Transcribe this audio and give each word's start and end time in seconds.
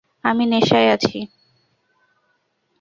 আমি 0.23 0.43
নেশায় 0.45 0.89
আছি। 0.95 1.17